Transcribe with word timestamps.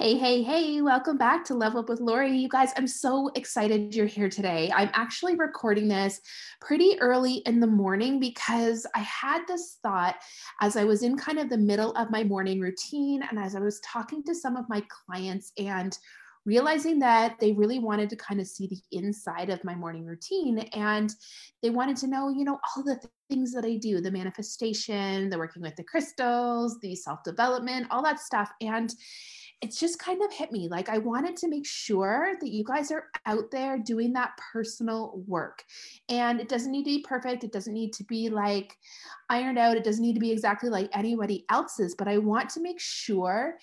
Hey, 0.00 0.16
hey, 0.16 0.42
hey, 0.42 0.80
welcome 0.80 1.18
back 1.18 1.44
to 1.44 1.54
Level 1.54 1.80
Up 1.80 1.90
with 1.90 2.00
Lori. 2.00 2.34
You 2.34 2.48
guys, 2.48 2.72
I'm 2.74 2.86
so 2.86 3.30
excited 3.34 3.94
you're 3.94 4.06
here 4.06 4.30
today. 4.30 4.72
I'm 4.74 4.88
actually 4.94 5.34
recording 5.34 5.88
this 5.88 6.22
pretty 6.58 6.98
early 7.02 7.42
in 7.44 7.60
the 7.60 7.66
morning 7.66 8.18
because 8.18 8.86
I 8.94 9.00
had 9.00 9.42
this 9.46 9.76
thought 9.82 10.16
as 10.62 10.78
I 10.78 10.84
was 10.84 11.02
in 11.02 11.18
kind 11.18 11.38
of 11.38 11.50
the 11.50 11.58
middle 11.58 11.92
of 11.96 12.10
my 12.10 12.24
morning 12.24 12.60
routine 12.60 13.22
and 13.28 13.38
as 13.38 13.54
I 13.54 13.60
was 13.60 13.78
talking 13.80 14.24
to 14.24 14.34
some 14.34 14.56
of 14.56 14.70
my 14.70 14.82
clients 14.88 15.52
and 15.58 15.98
realizing 16.46 16.98
that 17.00 17.38
they 17.38 17.52
really 17.52 17.78
wanted 17.78 18.08
to 18.08 18.16
kind 18.16 18.40
of 18.40 18.46
see 18.46 18.66
the 18.68 18.80
inside 18.92 19.50
of 19.50 19.62
my 19.64 19.74
morning 19.74 20.06
routine 20.06 20.60
and 20.72 21.14
they 21.62 21.68
wanted 21.68 21.98
to 21.98 22.06
know, 22.06 22.30
you 22.30 22.44
know, 22.44 22.58
all 22.74 22.82
the 22.82 22.98
things 23.28 23.52
that 23.52 23.66
I 23.66 23.76
do, 23.76 24.00
the 24.00 24.10
manifestation, 24.10 25.28
the 25.28 25.36
working 25.36 25.60
with 25.60 25.76
the 25.76 25.84
crystals, 25.84 26.78
the 26.80 26.96
self-development, 26.96 27.88
all 27.90 28.02
that 28.02 28.18
stuff. 28.18 28.50
And 28.62 28.94
it's 29.62 29.78
just 29.78 29.98
kind 29.98 30.22
of 30.22 30.32
hit 30.32 30.52
me 30.52 30.68
like 30.68 30.88
I 30.88 30.98
wanted 30.98 31.36
to 31.38 31.48
make 31.48 31.66
sure 31.66 32.32
that 32.40 32.50
you 32.50 32.64
guys 32.64 32.90
are 32.90 33.04
out 33.26 33.50
there 33.50 33.78
doing 33.78 34.12
that 34.14 34.32
personal 34.52 35.22
work. 35.26 35.62
And 36.08 36.40
it 36.40 36.48
doesn't 36.48 36.72
need 36.72 36.84
to 36.84 36.98
be 36.98 37.04
perfect. 37.06 37.44
It 37.44 37.52
doesn't 37.52 37.74
need 37.74 37.92
to 37.94 38.04
be 38.04 38.30
like 38.30 38.76
ironed 39.28 39.58
out. 39.58 39.76
It 39.76 39.84
doesn't 39.84 40.02
need 40.02 40.14
to 40.14 40.20
be 40.20 40.32
exactly 40.32 40.70
like 40.70 40.88
anybody 40.94 41.44
else's, 41.50 41.94
but 41.94 42.08
I 42.08 42.18
want 42.18 42.48
to 42.50 42.62
make 42.62 42.80
sure 42.80 43.58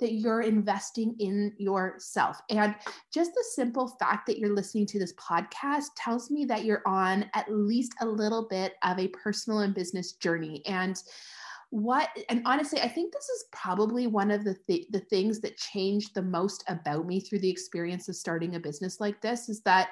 that 0.00 0.14
you're 0.14 0.40
investing 0.40 1.14
in 1.18 1.52
yourself. 1.58 2.40
And 2.48 2.74
just 3.12 3.32
the 3.34 3.44
simple 3.52 3.88
fact 4.00 4.26
that 4.26 4.38
you're 4.38 4.54
listening 4.54 4.86
to 4.86 4.98
this 4.98 5.12
podcast 5.14 5.88
tells 5.96 6.30
me 6.30 6.46
that 6.46 6.64
you're 6.64 6.82
on 6.86 7.26
at 7.34 7.52
least 7.52 7.92
a 8.00 8.06
little 8.06 8.48
bit 8.48 8.76
of 8.82 8.98
a 8.98 9.08
personal 9.08 9.58
and 9.58 9.74
business 9.74 10.12
journey. 10.12 10.62
And 10.66 11.00
what 11.70 12.08
and 12.28 12.42
honestly 12.46 12.80
i 12.80 12.88
think 12.88 13.12
this 13.12 13.28
is 13.28 13.44
probably 13.52 14.08
one 14.08 14.32
of 14.32 14.44
the 14.44 14.56
th- 14.66 14.88
the 14.90 14.98
things 14.98 15.38
that 15.38 15.56
changed 15.56 16.12
the 16.14 16.22
most 16.22 16.64
about 16.68 17.06
me 17.06 17.20
through 17.20 17.38
the 17.38 17.50
experience 17.50 18.08
of 18.08 18.16
starting 18.16 18.56
a 18.56 18.60
business 18.60 19.00
like 19.00 19.20
this 19.20 19.48
is 19.48 19.60
that 19.60 19.90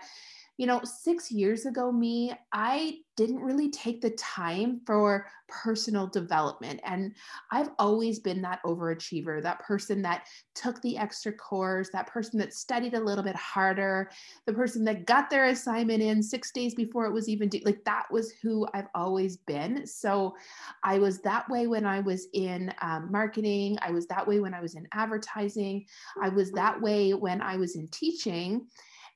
you 0.58 0.66
know, 0.66 0.80
six 0.82 1.30
years 1.30 1.66
ago, 1.66 1.92
me, 1.92 2.32
I 2.52 2.98
didn't 3.16 3.40
really 3.40 3.70
take 3.70 4.00
the 4.00 4.10
time 4.10 4.80
for 4.84 5.28
personal 5.48 6.08
development. 6.08 6.80
And 6.84 7.14
I've 7.52 7.70
always 7.78 8.18
been 8.18 8.42
that 8.42 8.60
overachiever, 8.64 9.40
that 9.40 9.60
person 9.60 10.02
that 10.02 10.26
took 10.56 10.82
the 10.82 10.98
extra 10.98 11.32
course, 11.32 11.90
that 11.90 12.08
person 12.08 12.40
that 12.40 12.52
studied 12.52 12.94
a 12.94 13.00
little 13.00 13.22
bit 13.22 13.36
harder, 13.36 14.10
the 14.46 14.52
person 14.52 14.84
that 14.86 15.06
got 15.06 15.30
their 15.30 15.46
assignment 15.46 16.02
in 16.02 16.20
six 16.20 16.50
days 16.50 16.74
before 16.74 17.06
it 17.06 17.12
was 17.12 17.28
even 17.28 17.48
due. 17.48 17.62
Like 17.64 17.84
that 17.84 18.06
was 18.10 18.32
who 18.42 18.66
I've 18.74 18.88
always 18.96 19.36
been. 19.36 19.86
So 19.86 20.34
I 20.82 20.98
was 20.98 21.20
that 21.20 21.48
way 21.48 21.68
when 21.68 21.86
I 21.86 22.00
was 22.00 22.26
in 22.32 22.74
um, 22.82 23.12
marketing, 23.12 23.78
I 23.80 23.92
was 23.92 24.08
that 24.08 24.26
way 24.26 24.40
when 24.40 24.54
I 24.54 24.60
was 24.60 24.74
in 24.74 24.88
advertising, 24.92 25.86
I 26.20 26.30
was 26.30 26.50
that 26.52 26.80
way 26.80 27.14
when 27.14 27.40
I 27.42 27.56
was 27.56 27.76
in 27.76 27.86
teaching. 27.88 28.66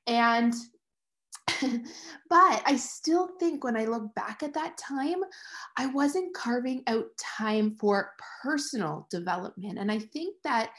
And 0.07 0.53
but 2.29 2.61
I 2.65 2.75
still 2.75 3.29
think 3.39 3.63
when 3.63 3.77
I 3.77 3.85
look 3.85 4.13
back 4.15 4.43
at 4.43 4.53
that 4.53 4.77
time, 4.77 5.21
I 5.77 5.87
wasn't 5.87 6.33
carving 6.33 6.83
out 6.87 7.05
time 7.17 7.75
for 7.75 8.11
personal 8.41 9.07
development. 9.09 9.79
And 9.79 9.91
I 9.91 9.99
think 9.99 10.35
that 10.43 10.71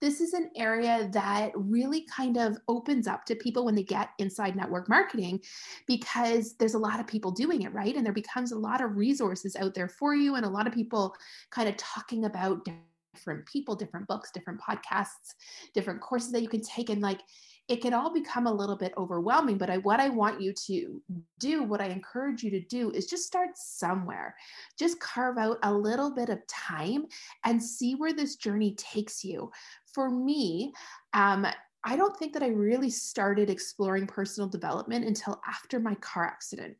this 0.00 0.20
is 0.20 0.32
an 0.32 0.50
area 0.56 1.08
that 1.12 1.52
really 1.54 2.06
kind 2.14 2.36
of 2.36 2.56
opens 2.68 3.06
up 3.06 3.24
to 3.26 3.34
people 3.34 3.64
when 3.64 3.74
they 3.74 3.82
get 3.82 4.10
inside 4.18 4.56
network 4.56 4.88
marketing 4.88 5.40
because 5.86 6.54
there's 6.56 6.74
a 6.74 6.78
lot 6.78 7.00
of 7.00 7.06
people 7.06 7.30
doing 7.30 7.62
it, 7.62 7.74
right? 7.74 7.96
And 7.96 8.04
there 8.04 8.12
becomes 8.12 8.52
a 8.52 8.58
lot 8.58 8.82
of 8.82 8.96
resources 8.96 9.56
out 9.56 9.74
there 9.74 9.88
for 9.88 10.14
you, 10.14 10.36
and 10.36 10.46
a 10.46 10.50
lot 10.50 10.66
of 10.66 10.72
people 10.72 11.14
kind 11.50 11.68
of 11.68 11.76
talking 11.76 12.24
about 12.24 12.66
different 13.14 13.46
people, 13.46 13.74
different 13.74 14.06
books, 14.06 14.30
different 14.30 14.60
podcasts, 14.60 15.34
different 15.74 16.00
courses 16.00 16.30
that 16.32 16.42
you 16.42 16.48
can 16.48 16.62
take. 16.62 16.90
And 16.90 17.02
like, 17.02 17.20
it 17.68 17.82
can 17.82 17.94
all 17.94 18.12
become 18.12 18.46
a 18.46 18.52
little 18.52 18.76
bit 18.76 18.92
overwhelming 18.96 19.58
but 19.58 19.70
I, 19.70 19.78
what 19.78 20.00
i 20.00 20.08
want 20.08 20.40
you 20.40 20.52
to 20.52 21.02
do 21.38 21.62
what 21.62 21.80
i 21.80 21.86
encourage 21.86 22.42
you 22.42 22.50
to 22.50 22.60
do 22.60 22.90
is 22.90 23.06
just 23.06 23.26
start 23.26 23.50
somewhere. 23.56 24.34
Just 24.78 25.00
carve 25.00 25.38
out 25.38 25.58
a 25.62 25.72
little 25.72 26.10
bit 26.14 26.28
of 26.28 26.46
time 26.46 27.06
and 27.44 27.62
see 27.62 27.94
where 27.94 28.12
this 28.12 28.36
journey 28.36 28.74
takes 28.74 29.24
you. 29.24 29.50
For 29.92 30.10
me 30.10 30.72
um, 31.12 31.46
I 31.88 31.96
don't 31.96 32.14
think 32.18 32.34
that 32.34 32.42
I 32.42 32.48
really 32.48 32.90
started 32.90 33.48
exploring 33.48 34.06
personal 34.06 34.46
development 34.46 35.06
until 35.06 35.40
after 35.48 35.80
my 35.80 35.94
car 35.94 36.26
accident. 36.26 36.76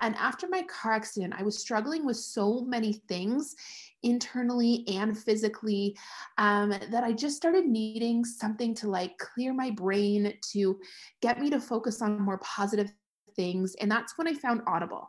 And 0.00 0.14
after 0.14 0.46
my 0.48 0.62
car 0.62 0.92
accident, 0.92 1.34
I 1.36 1.42
was 1.42 1.58
struggling 1.58 2.06
with 2.06 2.16
so 2.16 2.60
many 2.60 2.92
things 3.08 3.56
internally 4.04 4.84
and 4.86 5.18
physically 5.18 5.98
um, 6.38 6.70
that 6.70 7.02
I 7.02 7.12
just 7.12 7.36
started 7.36 7.66
needing 7.66 8.24
something 8.24 8.72
to 8.76 8.88
like 8.88 9.18
clear 9.18 9.52
my 9.52 9.72
brain, 9.72 10.32
to 10.52 10.78
get 11.22 11.40
me 11.40 11.50
to 11.50 11.58
focus 11.58 12.00
on 12.00 12.22
more 12.22 12.38
positive 12.38 12.92
things. 13.34 13.74
And 13.76 13.90
that's 13.90 14.16
when 14.16 14.28
I 14.28 14.34
found 14.34 14.62
Audible. 14.66 15.08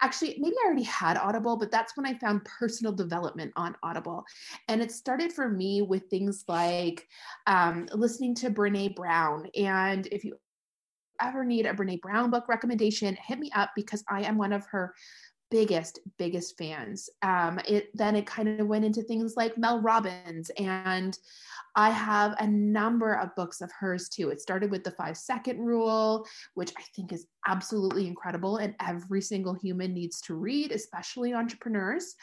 Actually, 0.00 0.36
maybe 0.38 0.54
I 0.62 0.66
already 0.66 0.82
had 0.82 1.16
Audible, 1.16 1.56
but 1.56 1.70
that's 1.70 1.96
when 1.96 2.06
I 2.06 2.14
found 2.14 2.44
personal 2.44 2.92
development 2.92 3.52
on 3.56 3.76
Audible. 3.82 4.24
And 4.68 4.82
it 4.82 4.92
started 4.92 5.32
for 5.32 5.48
me 5.48 5.82
with 5.82 6.08
things 6.08 6.44
like 6.48 7.08
um, 7.46 7.86
listening 7.92 8.34
to 8.36 8.50
Brene 8.50 8.94
Brown. 8.94 9.48
And 9.56 10.06
if 10.08 10.24
you 10.24 10.36
ever 11.20 11.44
need 11.44 11.66
a 11.66 11.74
Brene 11.74 12.00
Brown 12.00 12.30
book 12.30 12.48
recommendation, 12.48 13.16
hit 13.16 13.38
me 13.38 13.50
up 13.54 13.70
because 13.76 14.02
I 14.08 14.22
am 14.22 14.36
one 14.36 14.52
of 14.52 14.66
her 14.66 14.94
biggest 15.52 16.00
biggest 16.18 16.56
fans. 16.56 17.10
Um 17.20 17.60
it 17.68 17.90
then 17.94 18.16
it 18.16 18.26
kind 18.26 18.48
of 18.58 18.66
went 18.66 18.86
into 18.86 19.02
things 19.02 19.34
like 19.36 19.58
mel 19.58 19.80
robbins 19.80 20.50
and 20.58 21.16
i 21.76 21.90
have 21.90 22.34
a 22.38 22.46
number 22.46 23.14
of 23.14 23.34
books 23.36 23.60
of 23.60 23.70
hers 23.70 24.08
too. 24.08 24.30
It 24.30 24.40
started 24.40 24.70
with 24.70 24.82
the 24.82 24.92
five 24.92 25.16
second 25.16 25.58
rule 25.60 26.26
which 26.54 26.72
i 26.78 26.82
think 26.96 27.12
is 27.12 27.26
absolutely 27.46 28.06
incredible 28.06 28.56
and 28.56 28.74
every 28.80 29.20
single 29.20 29.52
human 29.52 29.92
needs 29.92 30.20
to 30.22 30.34
read 30.34 30.72
especially 30.72 31.34
entrepreneurs. 31.34 32.14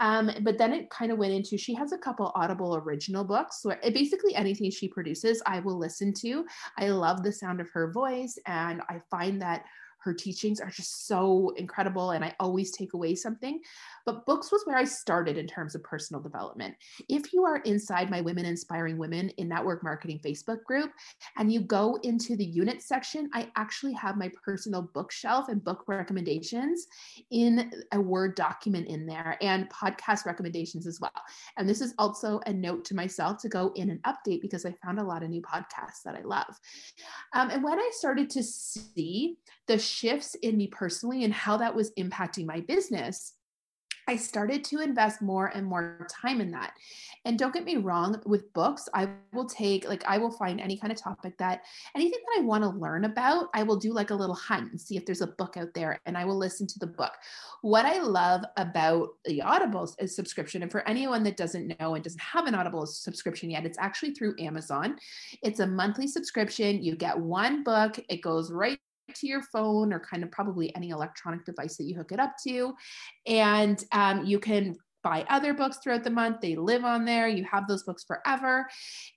Um, 0.00 0.30
but 0.40 0.58
then 0.58 0.72
it 0.72 0.90
kind 0.90 1.12
of 1.12 1.18
went 1.18 1.34
into 1.34 1.56
she 1.56 1.74
has 1.74 1.92
a 1.92 1.98
couple 1.98 2.32
audible 2.34 2.74
original 2.76 3.22
books 3.22 3.62
so 3.62 3.70
it, 3.70 3.94
basically 3.94 4.34
anything 4.34 4.70
she 4.72 4.88
produces 4.88 5.40
i 5.46 5.60
will 5.60 5.78
listen 5.78 6.12
to. 6.14 6.44
I 6.78 6.88
love 6.88 7.22
the 7.22 7.32
sound 7.32 7.60
of 7.60 7.70
her 7.70 7.92
voice 7.92 8.36
and 8.46 8.82
i 8.88 9.00
find 9.08 9.40
that 9.40 9.64
her 10.04 10.12
teachings 10.14 10.60
are 10.60 10.70
just 10.70 11.06
so 11.06 11.52
incredible 11.56 12.10
and 12.10 12.24
I 12.24 12.34
always 12.40 12.72
take 12.72 12.94
away 12.94 13.14
something. 13.14 13.60
But 14.04 14.26
books 14.26 14.50
was 14.50 14.62
where 14.64 14.76
I 14.76 14.84
started 14.84 15.38
in 15.38 15.46
terms 15.46 15.74
of 15.74 15.82
personal 15.82 16.22
development. 16.22 16.74
If 17.08 17.32
you 17.32 17.44
are 17.44 17.58
inside 17.58 18.10
my 18.10 18.20
Women 18.20 18.44
Inspiring 18.44 18.98
Women 18.98 19.28
in 19.30 19.48
Network 19.48 19.84
Marketing 19.84 20.20
Facebook 20.24 20.64
group 20.64 20.90
and 21.38 21.52
you 21.52 21.60
go 21.60 21.98
into 22.02 22.36
the 22.36 22.44
unit 22.44 22.82
section, 22.82 23.30
I 23.32 23.48
actually 23.56 23.92
have 23.94 24.16
my 24.16 24.30
personal 24.44 24.82
bookshelf 24.94 25.48
and 25.48 25.62
book 25.62 25.84
recommendations 25.86 26.86
in 27.30 27.72
a 27.92 28.00
Word 28.00 28.34
document 28.34 28.88
in 28.88 29.06
there 29.06 29.38
and 29.40 29.70
podcast 29.70 30.26
recommendations 30.26 30.86
as 30.86 31.00
well. 31.00 31.10
And 31.56 31.68
this 31.68 31.80
is 31.80 31.94
also 31.98 32.40
a 32.46 32.52
note 32.52 32.84
to 32.86 32.94
myself 32.94 33.38
to 33.42 33.48
go 33.48 33.72
in 33.76 33.90
and 33.90 34.02
update 34.02 34.40
because 34.40 34.66
I 34.66 34.74
found 34.84 34.98
a 34.98 35.04
lot 35.04 35.22
of 35.22 35.30
new 35.30 35.42
podcasts 35.42 36.02
that 36.04 36.16
I 36.16 36.22
love. 36.22 36.58
Um, 37.34 37.50
and 37.50 37.62
when 37.62 37.78
I 37.78 37.90
started 37.92 38.30
to 38.30 38.42
see 38.42 39.36
the 39.68 39.78
shifts 39.78 40.34
in 40.36 40.56
me 40.56 40.66
personally 40.66 41.24
and 41.24 41.32
how 41.32 41.56
that 41.58 41.74
was 41.74 41.92
impacting 41.98 42.46
my 42.46 42.60
business, 42.60 43.34
I 44.08 44.16
started 44.16 44.64
to 44.64 44.80
invest 44.80 45.22
more 45.22 45.46
and 45.54 45.64
more 45.64 46.08
time 46.10 46.40
in 46.40 46.50
that. 46.50 46.74
And 47.24 47.38
don't 47.38 47.54
get 47.54 47.64
me 47.64 47.76
wrong, 47.76 48.20
with 48.26 48.52
books, 48.52 48.88
I 48.92 49.08
will 49.32 49.46
take, 49.46 49.88
like, 49.88 50.04
I 50.06 50.18
will 50.18 50.32
find 50.32 50.60
any 50.60 50.76
kind 50.76 50.92
of 50.92 51.00
topic 51.00 51.38
that 51.38 51.62
anything 51.94 52.18
that 52.18 52.40
I 52.40 52.44
want 52.44 52.64
to 52.64 52.70
learn 52.70 53.04
about, 53.04 53.48
I 53.54 53.62
will 53.62 53.76
do 53.76 53.92
like 53.92 54.10
a 54.10 54.14
little 54.14 54.34
hunt 54.34 54.72
and 54.72 54.80
see 54.80 54.96
if 54.96 55.06
there's 55.06 55.20
a 55.20 55.28
book 55.28 55.56
out 55.56 55.72
there 55.72 56.00
and 56.04 56.18
I 56.18 56.24
will 56.24 56.36
listen 56.36 56.66
to 56.66 56.78
the 56.80 56.86
book. 56.88 57.12
What 57.60 57.86
I 57.86 58.00
love 58.00 58.42
about 58.56 59.10
the 59.24 59.40
Audible 59.40 59.86
subscription. 59.86 60.62
And 60.62 60.72
for 60.72 60.86
anyone 60.88 61.22
that 61.22 61.36
doesn't 61.36 61.78
know 61.78 61.94
and 61.94 62.02
doesn't 62.02 62.20
have 62.20 62.46
an 62.46 62.56
Audible 62.56 62.86
subscription 62.86 63.50
yet, 63.50 63.64
it's 63.64 63.78
actually 63.78 64.14
through 64.14 64.34
Amazon. 64.40 64.98
It's 65.44 65.60
a 65.60 65.66
monthly 65.66 66.08
subscription. 66.08 66.82
You 66.82 66.96
get 66.96 67.16
one 67.16 67.62
book, 67.62 68.00
it 68.08 68.20
goes 68.20 68.50
right 68.50 68.80
to 69.14 69.26
your 69.26 69.42
phone 69.42 69.92
or 69.92 70.00
kind 70.00 70.22
of 70.22 70.30
probably 70.30 70.74
any 70.74 70.90
electronic 70.90 71.44
device 71.44 71.76
that 71.76 71.84
you 71.84 71.96
hook 71.96 72.12
it 72.12 72.20
up 72.20 72.34
to. 72.46 72.74
And 73.26 73.82
um, 73.92 74.24
you 74.24 74.38
can 74.38 74.76
buy 75.02 75.26
other 75.28 75.52
books 75.52 75.78
throughout 75.78 76.04
the 76.04 76.10
month. 76.10 76.40
They 76.40 76.54
live 76.54 76.84
on 76.84 77.04
there. 77.04 77.28
You 77.28 77.44
have 77.50 77.66
those 77.66 77.82
books 77.82 78.04
forever. 78.04 78.68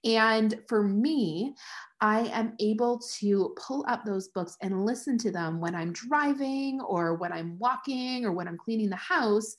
And 0.03 0.59
for 0.67 0.83
me, 0.83 1.53
I 2.01 2.21
am 2.27 2.53
able 2.59 2.99
to 3.19 3.55
pull 3.57 3.85
up 3.87 4.03
those 4.03 4.29
books 4.29 4.57
and 4.61 4.85
listen 4.85 5.17
to 5.19 5.31
them 5.31 5.59
when 5.59 5.75
I'm 5.75 5.93
driving 5.93 6.81
or 6.81 7.15
when 7.15 7.31
I'm 7.31 7.57
walking 7.59 8.25
or 8.25 8.33
when 8.33 8.47
I'm 8.47 8.57
cleaning 8.57 8.89
the 8.89 8.95
house. 8.95 9.55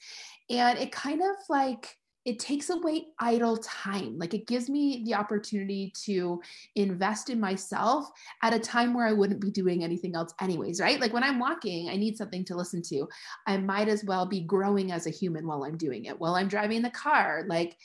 And 0.51 0.79
it 0.79 0.93
kind 0.93 1.23
of 1.23 1.37
like, 1.49 1.97
it 2.27 2.41
takes 2.41 2.71
away 2.71 3.07
idle 3.21 3.57
time. 3.59 4.19
Like 4.19 4.35
it 4.35 4.49
gives 4.49 4.69
me 4.69 5.05
the 5.05 5.15
opportunity 5.15 5.93
to 6.05 6.43
invest 6.75 7.31
in 7.31 7.39
myself 7.39 8.11
at 8.43 8.53
a 8.53 8.59
time 8.59 8.95
where 8.95 9.07
I 9.07 9.13
wouldn't 9.13 9.41
be 9.41 9.53
doing 9.53 9.85
anything 9.85 10.17
else, 10.17 10.35
anyways, 10.41 10.81
right? 10.81 11.01
Like 11.01 11.13
when 11.13 11.23
I'm 11.23 11.39
walking, 11.39 11.89
I 11.89 11.95
need 11.95 12.19
something 12.19 12.45
to 12.47 12.57
listen 12.57 12.83
to. 12.89 13.09
I 13.47 13.59
might 13.59 13.87
as 13.87 14.05
well 14.05 14.27
be 14.27 14.41
growing 14.41 14.91
as 14.91 15.07
a 15.07 15.11
human 15.11 15.47
while 15.47 15.63
I'm 15.63 15.77
doing 15.77 16.07
it, 16.07 16.19
while 16.19 16.35
I'm 16.35 16.49
driving 16.49 16.83
the 16.83 16.91
car. 16.91 17.45
Like, 17.47 17.77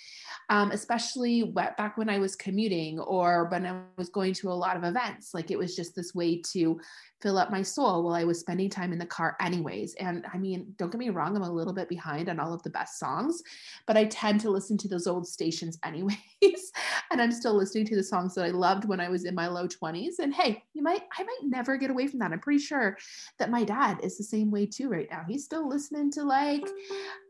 um, 0.49 0.71
especially 0.71 1.43
back 1.43 1.95
when 1.97 2.09
I 2.09 2.17
was 2.17 2.35
commuting 2.35 2.99
or 2.99 3.47
when 3.51 3.67
I 3.67 3.79
was 3.95 4.09
going 4.09 4.33
to 4.33 4.49
a 4.49 4.53
lot 4.53 4.75
of 4.75 4.83
events, 4.83 5.35
like 5.35 5.51
it 5.51 5.57
was 5.57 5.75
just 5.75 5.95
this 5.95 6.15
way 6.15 6.41
to 6.53 6.79
fill 7.21 7.37
up 7.37 7.51
my 7.51 7.61
soul 7.61 8.03
while 8.03 8.15
I 8.15 8.23
was 8.23 8.39
spending 8.39 8.69
time 8.69 8.91
in 8.91 8.99
the 8.99 9.05
car, 9.05 9.37
anyways. 9.39 9.93
And 9.95 10.25
I 10.33 10.37
mean, 10.37 10.73
don't 10.77 10.91
get 10.91 10.97
me 10.97 11.09
wrong, 11.09 11.35
I'm 11.35 11.43
a 11.43 11.51
little 11.51 11.73
bit 11.73 11.87
behind 11.87 12.29
on 12.29 12.39
all 12.39 12.53
of 12.53 12.63
the 12.63 12.69
best 12.71 12.97
songs, 12.97 13.43
but 13.85 13.97
I 13.97 14.05
tend 14.05 14.30
to 14.39 14.49
listen 14.49 14.77
to 14.79 14.87
those 14.87 15.07
old 15.07 15.27
stations, 15.27 15.77
anyways. 15.83 16.17
and 17.11 17.21
I'm 17.21 17.31
still 17.31 17.55
listening 17.55 17.85
to 17.87 17.95
the 17.95 18.03
songs 18.03 18.35
that 18.35 18.45
I 18.45 18.49
loved 18.49 18.85
when 18.85 18.99
I 18.99 19.09
was 19.09 19.25
in 19.25 19.35
my 19.35 19.47
low 19.47 19.67
20s. 19.67 20.19
And 20.19 20.33
hey, 20.33 20.63
you 20.73 20.81
might, 20.81 21.03
I 21.17 21.23
might 21.23 21.39
never 21.43 21.77
get 21.77 21.91
away 21.91 22.07
from 22.07 22.19
that. 22.19 22.31
I'm 22.31 22.39
pretty 22.39 22.63
sure 22.63 22.97
that 23.39 23.51
my 23.51 23.63
dad 23.63 23.99
is 24.03 24.17
the 24.17 24.23
same 24.23 24.51
way 24.51 24.65
too 24.65 24.89
right 24.89 25.07
now. 25.11 25.23
He's 25.27 25.45
still 25.45 25.67
listening 25.67 26.11
to 26.11 26.23
like, 26.23 26.67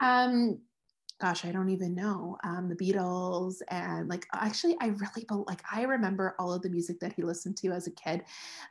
um, 0.01 0.59
gosh, 1.21 1.45
I 1.45 1.51
don't 1.51 1.69
even 1.69 1.94
know, 1.94 2.35
um, 2.44 2.68
the 2.68 2.75
Beatles. 2.75 3.57
And 3.69 4.09
like, 4.09 4.25
actually, 4.33 4.75
I 4.81 4.88
really, 4.88 5.25
like, 5.45 5.62
I 5.71 5.83
remember 5.83 6.35
all 6.39 6.51
of 6.51 6.63
the 6.63 6.69
music 6.69 7.00
that 7.00 7.13
he 7.13 7.21
listened 7.21 7.57
to 7.57 7.69
as 7.69 7.85
a 7.85 7.91
kid, 7.91 8.23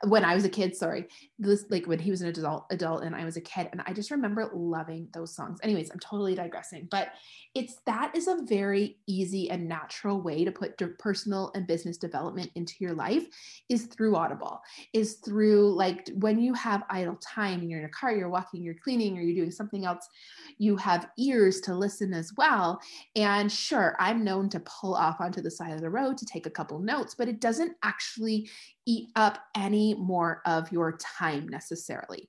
when 0.03 0.25
I 0.25 0.35
was 0.35 0.43
a 0.43 0.49
kid, 0.49 0.75
sorry, 0.75 1.07
this, 1.39 1.63
like 1.69 1.87
when 1.87 1.97
he 1.97 2.11
was 2.11 2.21
an 2.21 2.27
adult, 2.27 2.65
adult 2.69 3.03
and 3.03 3.15
I 3.15 3.23
was 3.23 3.37
a 3.37 3.41
kid. 3.41 3.69
And 3.71 3.81
I 3.87 3.93
just 3.93 4.11
remember 4.11 4.51
loving 4.53 5.07
those 5.13 5.33
songs. 5.33 5.59
Anyways, 5.63 5.91
I'm 5.91 5.99
totally 5.99 6.35
digressing, 6.35 6.89
but 6.91 7.13
it's, 7.55 7.77
that 7.85 8.13
is 8.15 8.27
a 8.27 8.39
very 8.43 8.97
easy 9.07 9.49
and 9.49 9.69
natural 9.69 10.21
way 10.21 10.43
to 10.43 10.51
put 10.51 10.77
personal 10.99 11.51
and 11.55 11.65
business 11.65 11.97
development 11.97 12.51
into 12.55 12.73
your 12.79 12.93
life 12.93 13.23
is 13.69 13.85
through 13.85 14.17
Audible, 14.17 14.59
is 14.91 15.15
through 15.25 15.73
like 15.73 16.09
when 16.15 16.37
you 16.37 16.53
have 16.53 16.83
idle 16.89 17.17
time 17.21 17.61
and 17.61 17.69
you're 17.69 17.79
in 17.79 17.85
a 17.85 17.89
car, 17.89 18.13
you're 18.13 18.29
walking, 18.29 18.61
you're 18.61 18.75
cleaning, 18.83 19.17
or 19.17 19.21
you're 19.21 19.35
doing 19.35 19.51
something 19.51 19.85
else, 19.85 20.05
you 20.57 20.75
have 20.75 21.07
ears 21.17 21.61
to 21.61 21.73
listen 21.73 22.13
as 22.13 22.33
well 22.35 22.40
well. 22.41 22.81
And 23.15 23.51
sure, 23.51 23.95
I'm 23.99 24.23
known 24.23 24.49
to 24.49 24.59
pull 24.61 24.95
off 24.95 25.21
onto 25.21 25.41
the 25.41 25.51
side 25.51 25.73
of 25.73 25.81
the 25.81 25.91
road 25.91 26.17
to 26.17 26.25
take 26.25 26.47
a 26.47 26.49
couple 26.49 26.79
notes, 26.79 27.13
but 27.15 27.27
it 27.27 27.39
doesn't 27.39 27.75
actually 27.83 28.49
eat 28.87 29.09
up 29.15 29.37
any 29.55 29.93
more 29.93 30.41
of 30.47 30.71
your 30.71 30.97
time 30.97 31.47
necessarily. 31.47 32.27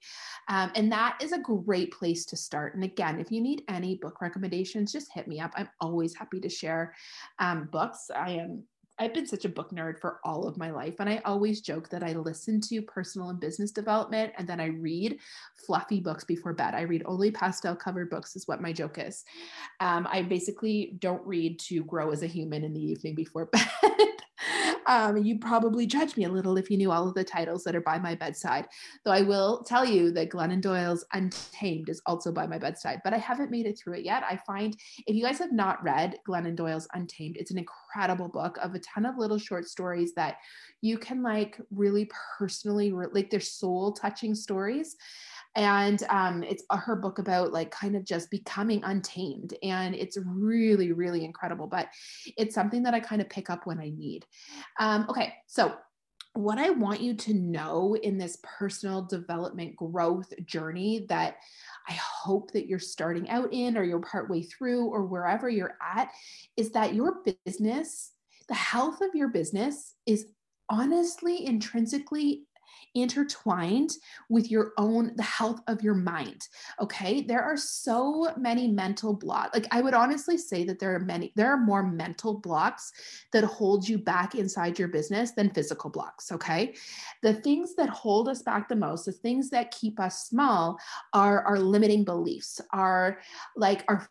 Um, 0.49 0.71
and 0.75 0.93
that 0.93 1.19
is 1.23 1.33
a 1.33 1.39
great 1.39 1.93
place 1.93 2.27
to 2.27 2.37
start. 2.37 2.75
And 2.75 2.85
again, 2.85 3.19
if 3.19 3.33
you 3.33 3.41
need 3.41 3.63
any 3.69 3.97
book 3.97 4.21
recommendations, 4.21 4.93
just 4.93 5.11
hit 5.15 5.27
me 5.27 5.41
up. 5.41 5.53
I'm 5.57 5.71
always 5.81 6.15
happy 6.15 6.41
to 6.41 6.49
share 6.51 6.95
um, 7.39 7.71
books. 7.73 8.11
I 8.15 8.33
am 8.33 8.65
I've 9.03 9.13
been 9.13 9.27
such 9.27 9.45
a 9.45 9.49
book 9.49 9.73
nerd 9.73 9.99
for 9.99 10.21
all 10.23 10.47
of 10.47 10.57
my 10.57 10.71
life. 10.71 11.01
And 11.01 11.11
I 11.11 11.21
always 11.25 11.61
joke 11.61 11.89
that 11.89 12.05
I 12.05 12.13
listen 12.13 12.61
to 12.69 12.83
personal 12.83 13.31
and 13.31 13.41
business 13.41 13.73
development 13.73 14.33
and 14.39 14.49
then 14.49 14.61
I 14.61 14.67
read 14.67 15.19
fluffy 15.67 15.99
books 15.99 16.23
before 16.23 16.53
bed. 16.53 16.77
I 16.77 16.83
read 16.83 17.03
only 17.05 17.33
pastel 17.33 17.75
covered 17.75 18.11
books, 18.11 18.37
is 18.37 18.47
what 18.47 18.63
my 18.63 18.73
joke 18.73 18.99
is. 18.99 19.25
Um, 19.81 20.07
I 20.09 20.23
basically 20.23 20.95
don't 21.01 21.27
read 21.27 21.59
to 21.61 21.83
grow 21.83 22.13
as 22.13 22.23
a 22.23 22.29
human 22.29 22.63
in 22.63 22.75
the 22.75 22.81
evening 22.81 23.17
before 23.17 23.47
bed. 23.53 24.22
Um, 24.85 25.17
you 25.19 25.39
probably 25.39 25.87
judge 25.87 26.17
me 26.17 26.25
a 26.25 26.29
little 26.29 26.57
if 26.57 26.69
you 26.69 26.77
knew 26.77 26.91
all 26.91 27.07
of 27.07 27.15
the 27.15 27.23
titles 27.23 27.63
that 27.63 27.77
are 27.77 27.81
by 27.81 28.01
my 28.01 28.17
bedside. 28.17 28.67
Though 29.05 29.13
I 29.13 29.23
will 29.23 29.63
tell 29.63 29.85
you 29.85 30.11
that 30.11 30.29
Glennon 30.29 30.61
Doyle's 30.61 31.05
Untamed 31.13 31.89
is 31.89 32.03
also 32.05 32.33
by 32.33 32.49
my 32.49 32.59
bedside, 32.59 33.01
but 33.05 33.15
I 33.15 33.19
haven't 33.19 33.53
made 33.53 33.67
it 33.67 33.79
through 33.79 33.95
it 33.95 34.05
yet. 34.05 34.25
I 34.29 34.37
find 34.45 34.77
if 35.07 35.15
you 35.15 35.23
guys 35.23 35.39
have 35.39 35.53
not 35.53 35.85
read 35.85 36.19
Glennon 36.29 36.57
Doyle's 36.57 36.89
Untamed, 36.95 37.37
it's 37.37 37.53
an 37.53 37.59
incredible 37.59 38.29
book 38.29 38.59
of 38.61 38.75
a 38.75 38.81
ton 38.81 39.07
of 39.07 39.19
little 39.19 39.39
short 39.39 39.69
stories 39.69 40.15
that 40.15 40.39
you 40.81 40.99
can 40.99 41.23
like 41.23 41.61
really 41.71 42.11
personally, 42.37 42.91
like 42.91 43.31
they're 43.31 43.41
soul 43.41 43.93
touching 43.93 44.35
stories 44.35 44.97
and 45.55 46.03
um, 46.09 46.43
it's 46.43 46.65
her 46.71 46.97
book 46.97 47.19
about 47.19 47.53
like 47.53 47.71
kind 47.71 47.97
of 47.97 48.05
just 48.05 48.31
becoming 48.31 48.83
untamed 48.85 49.55
and 49.63 49.95
it's 49.95 50.19
really 50.25 50.93
really 50.93 51.25
incredible 51.25 51.67
but 51.67 51.89
it's 52.37 52.55
something 52.55 52.83
that 52.83 52.95
i 52.95 53.01
kind 53.01 53.21
of 53.21 53.29
pick 53.29 53.51
up 53.51 53.67
when 53.67 53.79
i 53.79 53.91
need. 53.91 54.25
Um, 54.79 55.07
okay 55.09 55.35
so 55.47 55.75
what 56.35 56.59
I 56.59 56.71
want 56.71 57.03
you 57.03 57.15
to 57.15 57.35
know 57.35 57.95
in 57.95 58.17
this 58.17 58.39
personal 58.43 59.03
development 59.03 59.77
growth 59.77 60.33
journey 60.47 61.05
that 61.11 61.37
I 61.89 61.93
hope 61.93 62.53
that 62.53 62.67
you're 62.67 62.79
starting 62.79 63.29
out 63.29 63.53
in 63.53 63.77
or 63.77 63.85
you're 63.85 64.01
partway 64.01 64.43
through 64.43 64.87
or 64.87 65.05
wherever 65.05 65.51
you're 65.51 65.77
at 65.95 66.11
is 66.57 66.71
that 66.71 66.95
your 66.95 67.19
business, 67.45 68.13
the 68.49 68.55
health 68.55 69.03
of 69.03 69.15
your 69.15 69.29
business 69.29 69.95
is 70.07 70.27
honestly 70.71 71.45
intrinsically 71.45 72.45
intertwined 72.95 73.91
with 74.29 74.51
your 74.51 74.73
own 74.79 75.13
the 75.17 75.23
health 75.23 75.61
of 75.67 75.83
your 75.83 75.95
mind 75.95 76.49
okay? 76.81 77.23
There 77.23 77.43
are 77.43 77.57
so 77.57 78.33
many 78.37 78.69
mental 78.69 79.15
blocks 79.15 79.51
like 79.55 79.67
i 79.71 79.81
would 79.81 79.95
honestly 79.95 80.39
say 80.39 80.65
that 80.65 80.79
there 80.79 80.95
are 80.95 81.01
many 81.01 81.33
there 81.37 81.53
are 81.53 81.59
more 81.59 81.83
mental 81.83 82.39
blocks 82.39 82.93
that 83.33 83.45
hold 83.45 83.89
you 83.89 83.99
back 83.99 84.35
inside 84.35 84.79
your 84.79 84.89
business 84.89 85.33
than 85.33 85.51
physical 85.51 85.91
blocks 85.91 86.33
okay? 86.33 86.75
The 87.23 87.35
things 87.35 87.75
that 87.77 87.89
hold 87.89 88.29
us 88.29 88.43
back 88.43 88.69
the 88.69 88.77
most 88.77 89.07
the 89.07 89.13
things 89.13 89.51
that 89.51 89.71
keep 89.71 89.99
us 90.01 90.27
small 90.29 90.79
are 91.13 91.45
our 91.45 91.59
limiting 91.59 92.05
beliefs 92.05 92.61
are 92.73 93.19
like 93.57 93.85
our 93.89 94.09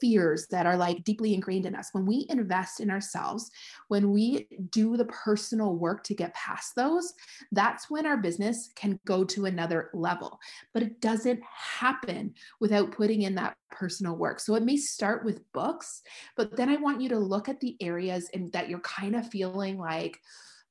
fears 0.00 0.46
that 0.50 0.66
are 0.66 0.76
like 0.76 1.04
deeply 1.04 1.34
ingrained 1.34 1.66
in 1.66 1.74
us. 1.74 1.90
When 1.92 2.06
we 2.06 2.26
invest 2.28 2.80
in 2.80 2.90
ourselves, 2.90 3.50
when 3.88 4.10
we 4.12 4.48
do 4.70 4.96
the 4.96 5.06
personal 5.06 5.74
work 5.74 6.04
to 6.04 6.14
get 6.14 6.34
past 6.34 6.74
those, 6.74 7.14
that's 7.52 7.90
when 7.90 8.06
our 8.06 8.16
business 8.16 8.70
can 8.74 8.98
go 9.06 9.24
to 9.24 9.46
another 9.46 9.90
level. 9.94 10.38
But 10.72 10.82
it 10.82 11.00
doesn't 11.00 11.40
happen 11.44 12.34
without 12.60 12.92
putting 12.92 13.22
in 13.22 13.34
that 13.36 13.56
personal 13.70 14.16
work. 14.16 14.40
So 14.40 14.54
it 14.54 14.62
may 14.62 14.76
start 14.76 15.24
with 15.24 15.50
books, 15.52 16.02
but 16.36 16.56
then 16.56 16.68
I 16.68 16.76
want 16.76 17.00
you 17.00 17.08
to 17.10 17.18
look 17.18 17.48
at 17.48 17.60
the 17.60 17.76
areas 17.80 18.28
in 18.30 18.50
that 18.50 18.68
you're 18.68 18.80
kind 18.80 19.16
of 19.16 19.28
feeling 19.28 19.78
like, 19.78 20.20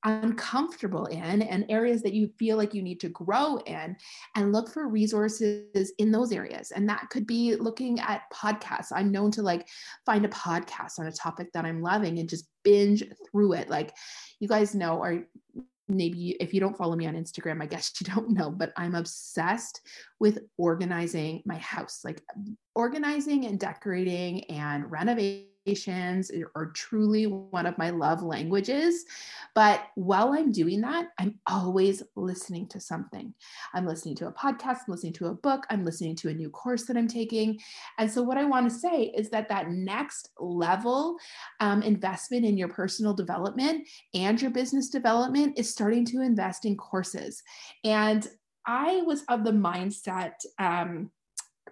uncomfortable 0.03 1.05
in 1.05 1.41
and 1.41 1.65
areas 1.69 2.01
that 2.01 2.13
you 2.13 2.29
feel 2.39 2.57
like 2.57 2.73
you 2.73 2.81
need 2.81 2.99
to 2.99 3.09
grow 3.09 3.57
in 3.65 3.95
and 4.35 4.51
look 4.51 4.71
for 4.71 4.87
resources 4.87 5.93
in 5.97 6.11
those 6.11 6.31
areas. 6.31 6.71
And 6.71 6.87
that 6.89 7.09
could 7.09 7.27
be 7.27 7.55
looking 7.55 7.99
at 7.99 8.23
podcasts. 8.33 8.91
I'm 8.93 9.11
known 9.11 9.31
to 9.31 9.41
like 9.41 9.67
find 10.05 10.25
a 10.25 10.29
podcast 10.29 10.99
on 10.99 11.07
a 11.07 11.11
topic 11.11 11.51
that 11.53 11.65
i'm 11.65 11.81
loving 11.81 12.19
and 12.19 12.29
just 12.29 12.47
binge 12.63 13.03
through 13.29 13.53
it. 13.53 13.69
Like 13.69 13.93
you 14.39 14.47
guys 14.47 14.75
know 14.75 14.97
or 14.97 15.25
maybe 15.87 16.37
if 16.39 16.53
you 16.53 16.59
don't 16.59 16.77
follow 16.77 16.95
me 16.95 17.05
on 17.07 17.15
Instagram, 17.15 17.61
I 17.61 17.65
guess 17.65 17.93
you 17.99 18.13
don't 18.13 18.31
know, 18.31 18.49
but 18.49 18.71
I'm 18.77 18.95
obsessed 18.95 19.81
with 20.19 20.39
organizing 20.57 21.43
my 21.45 21.57
house, 21.57 22.01
like 22.03 22.21
organizing 22.75 23.45
and 23.45 23.59
decorating 23.59 24.45
and 24.45 24.89
renovating 24.89 25.50
are 26.55 26.67
truly 26.67 27.27
one 27.27 27.65
of 27.65 27.77
my 27.77 27.89
love 27.89 28.23
languages. 28.23 29.05
But 29.53 29.83
while 29.95 30.33
I'm 30.33 30.51
doing 30.51 30.81
that, 30.81 31.09
I'm 31.19 31.39
always 31.47 32.03
listening 32.15 32.67
to 32.69 32.79
something. 32.79 33.33
I'm 33.73 33.85
listening 33.85 34.15
to 34.15 34.27
a 34.27 34.33
podcast, 34.33 34.79
I'm 34.87 34.93
listening 34.93 35.13
to 35.13 35.27
a 35.27 35.33
book, 35.33 35.65
I'm 35.69 35.85
listening 35.85 36.15
to 36.17 36.29
a 36.29 36.33
new 36.33 36.49
course 36.49 36.85
that 36.85 36.97
I'm 36.97 37.07
taking. 37.07 37.59
And 37.97 38.11
so, 38.11 38.21
what 38.21 38.37
I 38.37 38.45
want 38.45 38.69
to 38.69 38.75
say 38.75 39.13
is 39.15 39.29
that 39.29 39.49
that 39.49 39.69
next 39.69 40.29
level 40.39 41.17
um, 41.59 41.83
investment 41.83 42.45
in 42.45 42.57
your 42.57 42.69
personal 42.69 43.13
development 43.13 43.87
and 44.13 44.41
your 44.41 44.51
business 44.51 44.89
development 44.89 45.57
is 45.57 45.69
starting 45.69 46.05
to 46.05 46.21
invest 46.21 46.65
in 46.65 46.75
courses. 46.75 47.43
And 47.83 48.27
I 48.65 49.01
was 49.01 49.23
of 49.27 49.43
the 49.43 49.51
mindset, 49.51 50.33
um, 50.59 51.11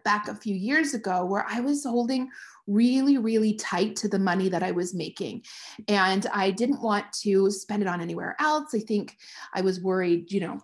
back 0.03 0.27
a 0.27 0.35
few 0.35 0.55
years 0.55 0.93
ago 0.93 1.25
where 1.25 1.45
I 1.49 1.59
was 1.59 1.83
holding 1.83 2.29
really, 2.67 3.17
really 3.17 3.53
tight 3.55 3.95
to 3.97 4.07
the 4.07 4.19
money 4.19 4.49
that 4.49 4.63
I 4.63 4.71
was 4.71 4.93
making. 4.93 5.43
And 5.87 6.25
I 6.33 6.51
didn't 6.51 6.81
want 6.81 7.11
to 7.21 7.49
spend 7.49 7.81
it 7.81 7.87
on 7.87 8.01
anywhere 8.01 8.35
else. 8.39 8.75
I 8.75 8.79
think 8.79 9.17
I 9.53 9.61
was 9.61 9.81
worried, 9.81 10.31
you 10.31 10.39
know, 10.41 10.61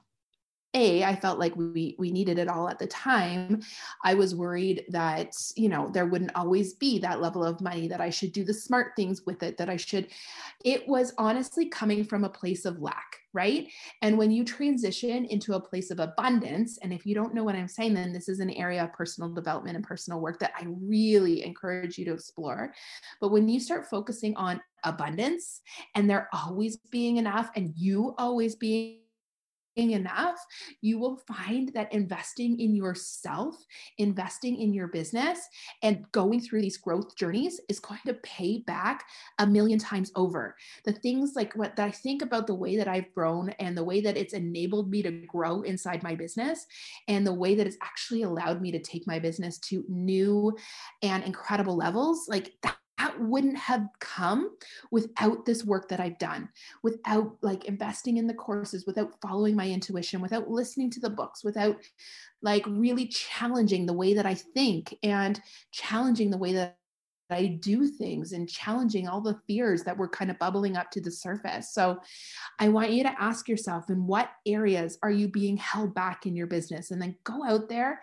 a 0.75 1.03
i 1.03 1.15
felt 1.15 1.39
like 1.39 1.55
we 1.55 1.95
we 1.97 2.11
needed 2.11 2.37
it 2.37 2.47
all 2.47 2.69
at 2.69 2.77
the 2.77 2.87
time. 2.87 3.61
I 4.03 4.13
was 4.13 4.35
worried 4.35 4.85
that 4.89 5.33
you 5.55 5.69
know 5.69 5.89
there 5.91 6.05
wouldn't 6.05 6.35
always 6.35 6.73
be 6.73 6.99
that 6.99 7.21
level 7.21 7.43
of 7.43 7.61
money 7.61 7.87
that 7.87 8.01
i 8.01 8.09
should 8.09 8.33
do 8.33 8.43
the 8.43 8.53
smart 8.53 8.91
things 8.95 9.23
with 9.25 9.41
it 9.41 9.57
that 9.57 9.69
i 9.69 9.77
should 9.77 10.07
it 10.63 10.87
was 10.87 11.13
honestly 11.17 11.67
coming 11.67 12.03
from 12.03 12.23
a 12.23 12.29
place 12.29 12.65
of 12.65 12.81
lack 12.81 13.21
right? 13.33 13.67
And 14.01 14.17
when 14.17 14.31
you 14.31 14.45
transition 14.45 15.25
into 15.25 15.55
a 15.55 15.59
place 15.59 15.91
of 15.91 15.99
abundance 15.99 16.79
and 16.81 16.93
if 16.93 17.05
you 17.05 17.13
don't 17.13 17.33
know 17.33 17.43
what 17.43 17.55
i'm 17.55 17.67
saying 17.67 17.93
then 17.93 18.13
this 18.13 18.29
is 18.29 18.39
an 18.39 18.49
area 18.51 18.83
of 18.83 18.93
personal 18.93 19.29
development 19.29 19.75
and 19.75 19.85
personal 19.85 20.21
work 20.21 20.39
that 20.39 20.53
i 20.57 20.65
really 20.81 21.43
encourage 21.43 21.97
you 21.97 22.05
to 22.05 22.13
explore. 22.13 22.73
But 23.19 23.29
when 23.29 23.49
you 23.49 23.59
start 23.59 23.89
focusing 23.89 24.35
on 24.37 24.61
abundance 24.83 25.61
and 25.95 26.09
there 26.09 26.29
always 26.31 26.77
being 26.91 27.17
enough 27.17 27.49
and 27.55 27.73
you 27.75 28.13
always 28.17 28.55
being 28.55 28.99
enough, 29.75 30.37
you 30.81 30.97
will 30.97 31.17
find 31.27 31.69
that 31.73 31.93
investing 31.93 32.59
in 32.59 32.75
yourself, 32.75 33.55
investing 33.97 34.59
in 34.59 34.73
your 34.73 34.87
business, 34.87 35.39
and 35.83 36.09
going 36.11 36.39
through 36.39 36.61
these 36.61 36.77
growth 36.77 37.15
journeys 37.15 37.59
is 37.69 37.79
going 37.79 37.99
to 38.05 38.13
pay 38.15 38.59
back 38.59 39.05
a 39.39 39.47
million 39.47 39.79
times 39.79 40.11
over. 40.15 40.55
The 40.85 40.93
things 40.93 41.33
like 41.35 41.53
what 41.55 41.79
I 41.79 41.91
think 41.91 42.21
about 42.21 42.47
the 42.47 42.55
way 42.55 42.77
that 42.77 42.87
I've 42.87 43.13
grown 43.13 43.49
and 43.59 43.77
the 43.77 43.83
way 43.83 44.01
that 44.01 44.17
it's 44.17 44.33
enabled 44.33 44.89
me 44.89 45.03
to 45.03 45.11
grow 45.11 45.61
inside 45.61 46.03
my 46.03 46.15
business, 46.15 46.65
and 47.07 47.25
the 47.25 47.33
way 47.33 47.55
that 47.55 47.67
it's 47.67 47.77
actually 47.81 48.23
allowed 48.23 48.61
me 48.61 48.71
to 48.71 48.79
take 48.79 49.05
my 49.07 49.19
business 49.19 49.57
to 49.59 49.83
new 49.87 50.55
and 51.01 51.23
incredible 51.23 51.75
levels, 51.75 52.27
like 52.27 52.53
that 52.63 52.77
that 52.97 53.19
wouldn't 53.19 53.57
have 53.57 53.87
come 53.99 54.51
without 54.91 55.45
this 55.45 55.65
work 55.65 55.89
that 55.89 55.99
I've 55.99 56.17
done, 56.17 56.49
without 56.83 57.37
like 57.41 57.65
investing 57.65 58.17
in 58.17 58.27
the 58.27 58.33
courses, 58.33 58.85
without 58.85 59.13
following 59.21 59.55
my 59.55 59.69
intuition, 59.69 60.21
without 60.21 60.49
listening 60.49 60.89
to 60.91 60.99
the 60.99 61.09
books, 61.09 61.43
without 61.43 61.77
like 62.41 62.65
really 62.67 63.07
challenging 63.07 63.85
the 63.85 63.93
way 63.93 64.13
that 64.13 64.25
I 64.25 64.35
think 64.35 64.95
and 65.03 65.39
challenging 65.71 66.29
the 66.29 66.37
way 66.37 66.53
that 66.53 66.77
I 67.29 67.47
do 67.47 67.87
things 67.87 68.33
and 68.33 68.47
challenging 68.47 69.07
all 69.07 69.21
the 69.21 69.39
fears 69.47 69.83
that 69.83 69.97
were 69.97 70.07
kind 70.07 70.29
of 70.29 70.37
bubbling 70.37 70.77
up 70.77 70.91
to 70.91 71.01
the 71.01 71.09
surface. 71.09 71.73
So 71.73 71.99
I 72.59 72.69
want 72.69 72.91
you 72.91 73.03
to 73.03 73.21
ask 73.21 73.49
yourself 73.49 73.89
in 73.89 74.05
what 74.05 74.29
areas 74.45 74.99
are 75.01 75.11
you 75.11 75.27
being 75.27 75.57
held 75.57 75.95
back 75.95 76.25
in 76.25 76.35
your 76.35 76.47
business? 76.47 76.91
And 76.91 77.01
then 77.01 77.15
go 77.23 77.43
out 77.43 77.67
there 77.67 78.01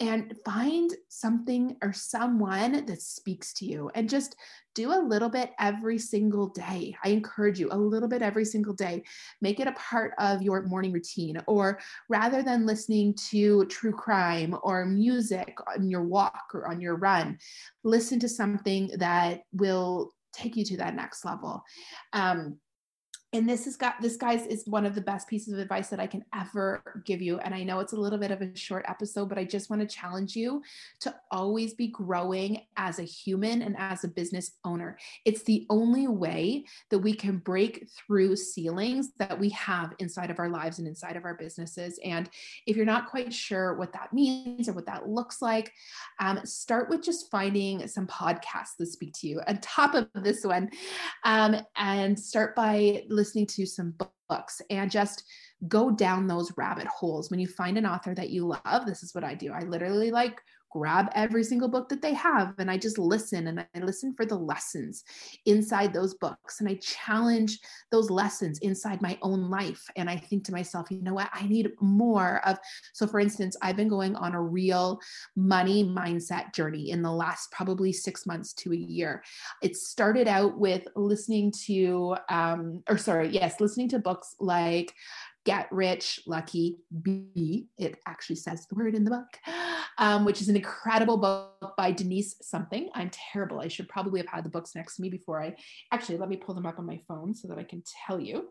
and 0.00 0.34
find 0.44 0.90
something 1.08 1.76
or 1.82 1.92
someone 1.92 2.84
that 2.84 3.00
speaks 3.00 3.52
to 3.54 3.64
you 3.64 3.90
and 3.94 4.10
just 4.10 4.36
do 4.74 4.92
a 4.92 5.00
little 5.00 5.30
bit 5.30 5.52
every 5.58 5.98
single 5.98 6.48
day. 6.48 6.94
I 7.02 7.08
encourage 7.08 7.58
you 7.58 7.68
a 7.70 7.78
little 7.78 8.08
bit 8.08 8.20
every 8.20 8.44
single 8.44 8.74
day. 8.74 9.04
Make 9.40 9.58
it 9.58 9.66
a 9.66 9.72
part 9.72 10.12
of 10.18 10.42
your 10.42 10.62
morning 10.64 10.92
routine, 10.92 11.40
or 11.46 11.80
rather 12.10 12.42
than 12.42 12.66
listening 12.66 13.14
to 13.30 13.64
true 13.66 13.92
crime 13.92 14.54
or 14.62 14.84
music 14.84 15.56
on 15.74 15.88
your 15.88 16.04
walk 16.04 16.50
or 16.52 16.68
on 16.68 16.80
your 16.80 16.96
run, 16.96 17.38
listen 17.84 18.20
to 18.20 18.28
something 18.28 18.90
that 18.98 19.40
will 19.52 20.12
take 20.34 20.56
you 20.56 20.64
to 20.66 20.76
that 20.76 20.94
next 20.94 21.24
level. 21.24 21.62
Um, 22.12 22.58
and 23.32 23.48
this 23.48 23.64
has 23.64 23.76
got 23.76 24.00
this 24.00 24.16
guys 24.16 24.46
is 24.46 24.66
one 24.66 24.86
of 24.86 24.94
the 24.94 25.00
best 25.00 25.28
pieces 25.28 25.52
of 25.52 25.58
advice 25.58 25.88
that 25.88 26.00
I 26.00 26.06
can 26.06 26.24
ever 26.34 27.02
give 27.04 27.20
you. 27.20 27.38
And 27.38 27.54
I 27.54 27.64
know 27.64 27.80
it's 27.80 27.92
a 27.92 28.00
little 28.00 28.18
bit 28.18 28.30
of 28.30 28.40
a 28.40 28.56
short 28.56 28.84
episode, 28.88 29.28
but 29.28 29.36
I 29.36 29.44
just 29.44 29.68
want 29.68 29.82
to 29.82 29.88
challenge 29.88 30.36
you 30.36 30.62
to 31.00 31.14
always 31.30 31.74
be 31.74 31.88
growing 31.88 32.62
as 32.76 32.98
a 32.98 33.02
human 33.02 33.62
and 33.62 33.76
as 33.78 34.04
a 34.04 34.08
business 34.08 34.52
owner. 34.64 34.96
It's 35.24 35.42
the 35.42 35.66
only 35.70 36.06
way 36.06 36.64
that 36.90 37.00
we 37.00 37.12
can 37.14 37.38
break 37.38 37.88
through 37.88 38.36
ceilings 38.36 39.10
that 39.18 39.38
we 39.38 39.50
have 39.50 39.92
inside 39.98 40.30
of 40.30 40.38
our 40.38 40.48
lives 40.48 40.78
and 40.78 40.88
inside 40.88 41.16
of 41.16 41.24
our 41.24 41.34
businesses. 41.34 41.98
And 42.04 42.30
if 42.66 42.76
you're 42.76 42.86
not 42.86 43.10
quite 43.10 43.34
sure 43.34 43.74
what 43.74 43.92
that 43.92 44.14
means 44.14 44.68
or 44.68 44.72
what 44.72 44.86
that 44.86 45.08
looks 45.08 45.42
like, 45.42 45.72
um, 46.20 46.40
start 46.46 46.88
with 46.88 47.02
just 47.02 47.30
finding 47.30 47.86
some 47.86 48.06
podcasts 48.06 48.76
that 48.78 48.86
speak 48.86 49.12
to 49.14 49.28
you 49.28 49.42
on 49.46 49.58
top 49.58 49.94
of 49.94 50.08
this 50.14 50.42
one, 50.44 50.70
um, 51.24 51.56
and 51.76 52.18
start 52.18 52.56
by 52.56 53.02
listening 53.08 53.25
to 53.32 53.66
some 53.66 53.94
books 54.28 54.60
and 54.70 54.90
just 54.90 55.24
go 55.68 55.90
down 55.90 56.26
those 56.26 56.52
rabbit 56.56 56.86
holes. 56.86 57.30
When 57.30 57.40
you 57.40 57.46
find 57.46 57.78
an 57.78 57.86
author 57.86 58.14
that 58.14 58.30
you 58.30 58.46
love, 58.46 58.86
this 58.86 59.02
is 59.02 59.14
what 59.14 59.24
I 59.24 59.34
do. 59.34 59.52
I 59.52 59.60
literally 59.60 60.10
like 60.10 60.40
grab 60.76 61.08
every 61.14 61.42
single 61.42 61.68
book 61.68 61.88
that 61.88 62.02
they 62.02 62.12
have 62.12 62.54
and 62.58 62.70
I 62.70 62.76
just 62.76 62.98
listen 62.98 63.46
and 63.46 63.60
I 63.60 63.78
listen 63.80 64.12
for 64.14 64.26
the 64.26 64.36
lessons 64.36 65.04
inside 65.46 65.94
those 65.94 66.14
books 66.14 66.60
and 66.60 66.68
I 66.68 66.74
challenge 66.74 67.58
those 67.90 68.10
lessons 68.10 68.58
inside 68.58 69.00
my 69.00 69.18
own 69.22 69.48
life. 69.48 69.82
And 69.96 70.10
I 70.10 70.16
think 70.16 70.44
to 70.44 70.52
myself, 70.52 70.90
you 70.90 71.00
know 71.00 71.14
what? 71.14 71.30
I 71.32 71.46
need 71.46 71.70
more 71.80 72.46
of. 72.46 72.58
So, 72.92 73.06
for 73.06 73.20
instance, 73.20 73.56
I've 73.62 73.76
been 73.76 73.88
going 73.88 74.16
on 74.16 74.34
a 74.34 74.42
real 74.42 75.00
money 75.34 75.82
mindset 75.82 76.52
journey 76.52 76.90
in 76.90 77.00
the 77.00 77.12
last 77.12 77.50
probably 77.52 77.92
six 77.92 78.26
months 78.26 78.52
to 78.54 78.72
a 78.72 78.76
year. 78.76 79.22
It 79.62 79.76
started 79.76 80.28
out 80.28 80.58
with 80.58 80.86
listening 80.94 81.52
to, 81.66 82.16
um, 82.28 82.82
or 82.88 82.98
sorry, 82.98 83.28
yes, 83.30 83.60
listening 83.60 83.88
to 83.90 83.98
books 83.98 84.34
like 84.40 84.92
Get 85.46 85.70
Rich 85.70 86.22
Lucky 86.26 86.78
Be. 87.02 87.68
It 87.78 88.00
actually 88.04 88.34
says 88.36 88.66
the 88.66 88.74
word 88.74 88.96
in 88.96 89.04
the 89.04 89.12
book, 89.12 89.54
um, 89.96 90.24
which 90.24 90.42
is 90.42 90.48
an 90.48 90.56
incredible 90.56 91.16
book 91.16 91.74
by 91.78 91.92
Denise 91.92 92.34
something. 92.42 92.90
I'm 92.94 93.10
terrible. 93.12 93.60
I 93.60 93.68
should 93.68 93.88
probably 93.88 94.18
have 94.18 94.28
had 94.28 94.44
the 94.44 94.50
books 94.50 94.74
next 94.74 94.96
to 94.96 95.02
me 95.02 95.08
before 95.08 95.40
I 95.40 95.54
actually 95.92 96.18
let 96.18 96.28
me 96.28 96.36
pull 96.36 96.56
them 96.56 96.66
up 96.66 96.80
on 96.80 96.84
my 96.84 97.00
phone 97.06 97.32
so 97.32 97.46
that 97.46 97.58
I 97.58 97.62
can 97.62 97.84
tell 98.06 98.18
you. 98.18 98.48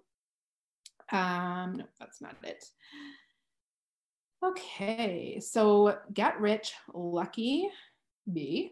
Um, 1.12 1.74
no, 1.78 1.84
that's 2.00 2.22
not 2.22 2.38
it. 2.44 2.64
Okay, 4.44 5.42
so 5.42 5.98
Get 6.14 6.40
Rich 6.40 6.74
Lucky 6.94 7.70
Be. 8.32 8.72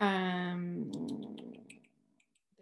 Um, 0.00 0.92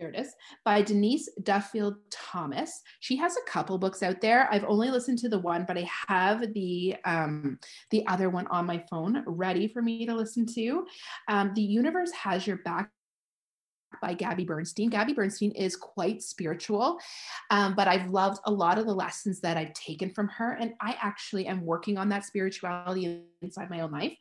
there 0.00 0.10
it 0.10 0.18
is 0.18 0.34
by 0.64 0.80
denise 0.82 1.28
duffield 1.42 1.94
thomas. 2.10 2.82
She 3.00 3.16
has 3.16 3.36
a 3.36 3.50
couple 3.50 3.78
books 3.78 4.02
out 4.02 4.20
there. 4.20 4.48
I've 4.50 4.64
only 4.64 4.90
listened 4.90 5.18
to 5.18 5.28
the 5.28 5.38
one 5.38 5.64
but 5.68 5.76
i 5.76 5.88
have 6.08 6.52
the 6.54 6.96
um, 7.04 7.58
the 7.90 8.06
other 8.06 8.30
one 8.30 8.46
on 8.48 8.66
my 8.66 8.82
phone 8.90 9.22
ready 9.26 9.68
for 9.68 9.82
me 9.82 10.06
to 10.06 10.14
listen 10.14 10.46
to. 10.54 10.86
Um, 11.28 11.52
the 11.54 11.62
universe 11.62 12.10
has 12.12 12.46
your 12.46 12.58
back 12.58 12.90
by 14.00 14.14
Gabby 14.14 14.44
Bernstein. 14.44 14.90
Gabby 14.90 15.12
Bernstein 15.12 15.52
is 15.52 15.76
quite 15.76 16.22
spiritual, 16.22 16.98
um, 17.50 17.74
but 17.74 17.88
I've 17.88 18.10
loved 18.10 18.40
a 18.44 18.50
lot 18.50 18.78
of 18.78 18.86
the 18.86 18.94
lessons 18.94 19.40
that 19.40 19.56
I've 19.56 19.72
taken 19.74 20.10
from 20.10 20.28
her. 20.28 20.52
And 20.60 20.74
I 20.80 20.96
actually 21.00 21.46
am 21.46 21.64
working 21.64 21.98
on 21.98 22.08
that 22.10 22.24
spirituality 22.24 23.24
inside 23.42 23.70
my 23.70 23.80
own 23.80 23.90
life. 23.90 24.16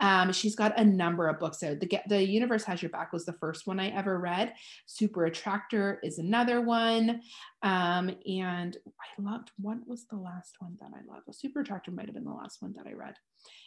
Um, 0.00 0.32
she's 0.32 0.56
got 0.56 0.78
a 0.78 0.84
number 0.84 1.28
of 1.28 1.38
books 1.38 1.62
out. 1.62 1.78
The, 1.80 2.00
the 2.08 2.22
Universe 2.22 2.64
Has 2.64 2.82
Your 2.82 2.90
Back 2.90 3.12
was 3.12 3.26
the 3.26 3.34
first 3.34 3.66
one 3.66 3.78
I 3.78 3.88
ever 3.88 4.18
read. 4.18 4.54
Super 4.86 5.26
Attractor 5.26 6.00
is 6.02 6.18
another 6.18 6.60
one. 6.60 7.20
Um, 7.62 8.10
and 8.26 8.76
I 8.86 9.22
loved, 9.22 9.50
what 9.58 9.76
was 9.86 10.06
the 10.06 10.16
last 10.16 10.56
one 10.58 10.78
that 10.80 10.90
I 10.94 11.12
loved? 11.12 11.28
A 11.28 11.34
Super 11.34 11.60
Attractor 11.60 11.90
might 11.90 12.06
have 12.06 12.14
been 12.14 12.24
the 12.24 12.30
last 12.30 12.62
one 12.62 12.72
that 12.78 12.86
I 12.86 12.94
read. 12.94 13.14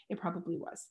It 0.09 0.19
probably 0.19 0.57
was. 0.57 0.87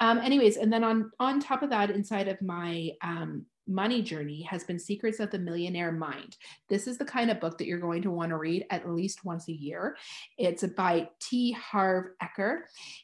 Um, 0.00 0.18
anyways, 0.18 0.56
and 0.56 0.72
then 0.72 0.82
on, 0.82 1.10
on 1.20 1.40
top 1.40 1.62
of 1.62 1.70
that, 1.70 1.90
inside 1.90 2.28
of 2.28 2.42
my 2.42 2.90
um, 3.02 3.46
money 3.70 4.02
journey 4.02 4.42
has 4.42 4.64
been 4.64 4.78
Secrets 4.78 5.20
of 5.20 5.30
the 5.30 5.38
Millionaire 5.38 5.92
Mind. 5.92 6.36
This 6.68 6.86
is 6.86 6.98
the 6.98 7.04
kind 7.04 7.30
of 7.30 7.40
book 7.40 7.58
that 7.58 7.66
you're 7.66 7.78
going 7.78 8.02
to 8.02 8.10
want 8.10 8.30
to 8.30 8.36
read 8.36 8.66
at 8.70 8.90
least 8.90 9.24
once 9.24 9.48
a 9.48 9.52
year. 9.52 9.96
It's 10.36 10.64
by 10.76 11.08
T. 11.20 11.52
Harv 11.52 12.06
Eker. 12.22 12.62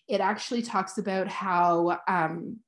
It 0.09 0.21
actually 0.21 0.63
talks 0.63 0.99
about 0.99 1.29
how 1.29 2.01
um, 2.09 2.59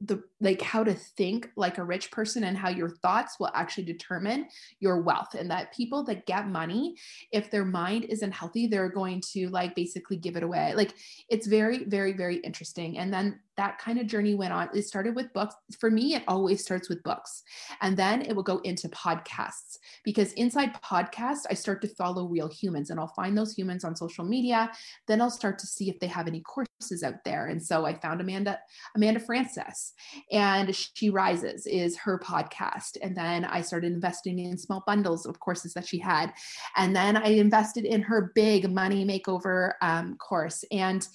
the 0.00 0.22
like 0.40 0.62
how 0.62 0.82
to 0.82 0.94
think 0.94 1.50
like 1.56 1.76
a 1.76 1.84
rich 1.84 2.10
person 2.10 2.44
and 2.44 2.56
how 2.56 2.70
your 2.70 2.88
thoughts 2.88 3.36
will 3.38 3.50
actually 3.54 3.84
determine 3.84 4.46
your 4.78 5.02
wealth 5.02 5.34
and 5.38 5.50
that 5.50 5.74
people 5.74 6.02
that 6.04 6.24
get 6.24 6.48
money 6.48 6.96
if 7.32 7.50
their 7.50 7.66
mind 7.66 8.04
isn't 8.04 8.32
healthy 8.32 8.66
they're 8.66 8.88
going 8.88 9.20
to 9.20 9.48
like 9.50 9.74
basically 9.74 10.16
give 10.16 10.36
it 10.36 10.42
away 10.42 10.72
like 10.74 10.94
it's 11.28 11.46
very 11.46 11.84
very 11.84 12.14
very 12.14 12.36
interesting 12.36 12.98
and 12.98 13.12
then 13.12 13.38
that 13.60 13.78
kind 13.78 14.00
of 14.00 14.06
journey 14.06 14.34
went 14.34 14.54
on. 14.54 14.70
It 14.74 14.86
started 14.86 15.14
with 15.14 15.34
books. 15.34 15.54
For 15.78 15.90
me, 15.90 16.14
it 16.14 16.22
always 16.26 16.62
starts 16.62 16.88
with 16.88 17.02
books. 17.02 17.42
And 17.82 17.94
then 17.94 18.22
it 18.22 18.34
will 18.34 18.42
go 18.42 18.56
into 18.60 18.88
podcasts 18.88 19.76
because 20.02 20.32
inside 20.32 20.80
podcasts, 20.82 21.44
I 21.50 21.54
start 21.54 21.82
to 21.82 21.88
follow 21.88 22.26
real 22.26 22.48
humans 22.48 22.88
and 22.88 22.98
I'll 22.98 23.08
find 23.08 23.36
those 23.36 23.52
humans 23.52 23.84
on 23.84 23.94
social 23.94 24.24
media. 24.24 24.72
Then 25.06 25.20
I'll 25.20 25.30
start 25.30 25.58
to 25.58 25.66
see 25.66 25.90
if 25.90 26.00
they 26.00 26.06
have 26.06 26.26
any 26.26 26.40
courses 26.40 27.02
out 27.04 27.22
there. 27.22 27.48
And 27.48 27.62
so 27.62 27.84
I 27.84 27.92
found 28.00 28.22
Amanda, 28.22 28.58
Amanda 28.96 29.20
Frances, 29.20 29.92
and 30.32 30.74
She 30.74 31.10
Rises 31.10 31.66
is 31.66 31.98
her 31.98 32.18
podcast. 32.18 32.96
And 33.02 33.14
then 33.14 33.44
I 33.44 33.60
started 33.60 33.92
investing 33.92 34.38
in 34.38 34.56
small 34.56 34.82
bundles 34.86 35.26
of 35.26 35.38
courses 35.38 35.74
that 35.74 35.86
she 35.86 35.98
had. 35.98 36.32
And 36.78 36.96
then 36.96 37.14
I 37.14 37.26
invested 37.26 37.84
in 37.84 38.00
her 38.00 38.32
big 38.34 38.72
money 38.72 39.04
makeover 39.04 39.72
um, 39.82 40.16
course. 40.16 40.64
And 40.72 41.06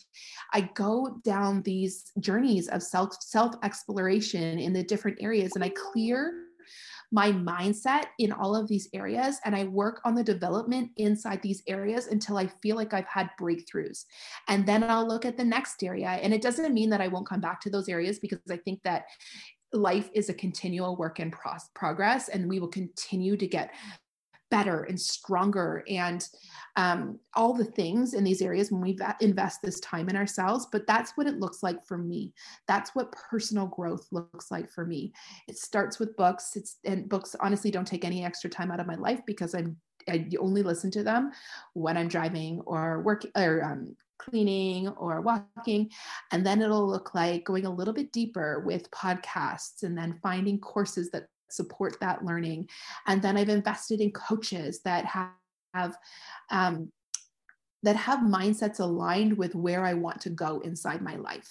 I 0.54 0.70
go 0.76 1.20
down 1.24 1.64
these 1.64 2.12
journeys 2.20 2.35
of 2.72 2.84
self 2.84 3.16
self 3.22 3.56
exploration 3.64 4.60
in 4.60 4.74
the 4.74 4.84
different 4.84 5.18
areas 5.22 5.54
and 5.56 5.64
I 5.64 5.70
clear 5.70 6.46
my 7.12 7.32
mindset 7.32 8.06
in 8.20 8.32
all 8.32 8.56
of 8.56 8.68
these 8.68 8.90
areas 8.94 9.40
and 9.46 9.56
I 9.56 9.66
work 9.66 10.02
on 10.06 10.16
the 10.16 10.24
development 10.24 10.92
inside 10.98 11.42
these 11.42 11.64
areas 11.68 12.08
until 12.08 12.38
I 12.38 12.48
feel 12.62 12.76
like 12.76 12.94
I've 12.94 13.08
had 13.08 13.30
breakthroughs. 13.40 14.06
And 14.48 14.66
then 14.66 14.84
I'll 14.84 15.08
look 15.08 15.24
at 15.24 15.38
the 15.38 15.44
next 15.44 15.84
area. 15.84 16.08
And 16.10 16.34
it 16.34 16.42
doesn't 16.42 16.74
mean 16.74 16.90
that 16.90 17.02
I 17.02 17.08
won't 17.08 17.28
come 17.28 17.42
back 17.42 17.62
to 17.62 17.70
those 17.70 17.90
areas 17.90 18.20
because 18.20 18.40
I 18.50 18.58
think 18.58 18.82
that 18.84 19.06
life 19.72 20.10
is 20.14 20.30
a 20.30 20.34
continual 20.34 20.96
work 20.96 21.20
in 21.20 21.32
pro- 21.32 21.54
progress 21.74 22.30
and 22.30 22.50
we 22.50 22.60
will 22.60 22.68
continue 22.68 23.38
to 23.38 23.48
get 23.48 23.72
better 24.52 24.84
and 24.84 25.00
stronger 25.00 25.84
and 25.90 26.28
um, 26.76 27.20
all 27.36 27.54
the 27.54 27.66
things 27.66 28.14
in 28.14 28.24
these 28.24 28.42
areas 28.42 28.72
when 28.72 28.82
we 28.82 28.98
invest 29.22 29.62
this 29.62 29.80
time 29.80 30.10
in 30.10 30.16
ourselves. 30.16 30.68
But 30.72 30.88
that's 30.88 31.14
what 31.16 31.28
it 31.28 31.40
looks 31.40 31.64
like 31.64 31.86
for 31.86 31.98
me. 31.98 32.34
That's 32.68 32.92
what 32.94 33.12
personal 33.12 33.68
growth 33.68 34.08
looks 34.12 34.52
like 34.52 34.72
for 34.72 34.86
me. 34.86 35.14
It 35.48 35.58
starts 35.58 36.00
with 36.00 36.16
books. 36.16 36.56
It's 36.56 36.78
and 36.86 37.10
books 37.10 37.36
honestly 37.40 37.72
don't 37.72 37.88
take 37.88 38.06
any 38.06 38.24
extra 38.24 38.50
time 38.50 38.72
out 38.72 38.80
of 38.80 38.88
my 38.88 38.96
life 38.96 39.22
because 39.26 39.56
I'm 39.56 39.78
I 40.08 40.28
only 40.40 40.62
listen 40.62 40.92
to 40.92 41.04
them 41.04 41.32
when 41.74 41.98
I'm 41.98 42.08
driving 42.08 42.62
or 42.66 43.02
working 43.02 43.32
or 43.36 43.64
um, 43.64 43.96
cleaning 44.18 44.88
or 44.90 45.22
walking. 45.22 45.90
And 46.32 46.46
then 46.46 46.62
it'll 46.62 46.88
look 46.88 47.16
like 47.16 47.44
going 47.44 47.66
a 47.66 47.74
little 47.74 47.94
bit 47.94 48.12
deeper 48.12 48.64
with 48.66 48.92
podcasts 48.92 49.84
and 49.84 49.98
then 49.98 50.20
finding 50.22 50.60
courses 50.60 51.10
that 51.12 51.28
support 51.50 51.98
that 52.02 52.24
learning. 52.24 52.70
And 53.08 53.22
then 53.22 53.38
I've 53.38 53.50
invested 53.50 54.02
in 54.02 54.12
coaches 54.12 54.82
that 54.84 55.06
have, 55.06 55.32
have 55.74 55.98
um, 56.52 56.92
that 57.86 57.96
have 57.96 58.20
mindsets 58.20 58.80
aligned 58.80 59.38
with 59.38 59.54
where 59.54 59.86
I 59.86 59.94
want 59.94 60.20
to 60.22 60.32
go 60.32 60.60
inside 60.62 61.04
my 61.04 61.18
life. 61.18 61.48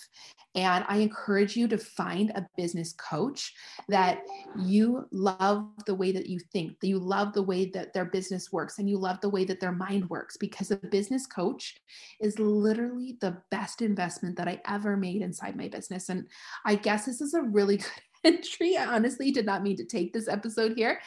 And 0.57 0.85
I 0.89 0.97
encourage 0.97 1.57
you 1.57 1.69
to 1.69 1.79
find 1.79 2.31
a 2.31 2.47
business 2.57 2.93
coach 2.93 3.53
that 3.89 4.19
you 4.59 5.07
love 5.13 5.69
the 5.87 5.95
way 5.95 6.11
that 6.11 6.27
you 6.27 6.41
think, 6.53 6.81
that 6.81 6.89
you 6.89 6.99
love 6.99 7.35
the 7.35 7.43
way 7.43 7.67
that 7.71 7.93
their 7.93 8.05
business 8.05 8.53
works, 8.53 8.79
and 8.79 8.91
you 8.91 8.99
love 8.99 9.21
the 9.21 9.29
way 9.29 9.45
that 9.45 9.61
their 9.61 9.73
mind 9.73 10.11
works, 10.11 10.37
because 10.37 10.73
a 10.73 10.77
business 10.77 11.25
coach 11.27 11.77
is 12.21 12.39
literally 12.41 13.17
the 13.21 13.37
best 13.53 13.81
investment 13.81 14.37
that 14.37 14.49
I 14.49 14.61
ever 14.67 14.97
made 14.97 15.23
inside 15.23 15.57
my 15.57 15.69
business. 15.69 16.09
And 16.09 16.27
I 16.65 16.75
guess 16.75 17.07
this 17.07 17.21
is 17.21 17.35
a 17.35 17.43
really 17.43 17.77
good 17.79 17.89
entry. 18.25 18.77
I 18.77 18.87
honestly 18.87 19.31
did 19.31 19.47
not 19.47 19.63
mean 19.63 19.77
to 19.77 19.85
take 19.85 20.13
this 20.13 20.29
episode 20.29 20.75
here, 20.77 21.01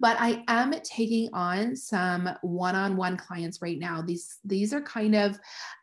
but 0.00 0.16
I 0.20 0.44
am 0.48 0.74
taking 0.82 1.28
on 1.32 1.76
some 1.76 2.28
one-on-one 2.42 3.16
clients 3.16 3.62
right 3.62 3.78
now. 3.78 4.02
These 4.02 4.38
these 4.44 4.72
are 4.72 4.82
kind 4.82 5.14
of 5.14 5.38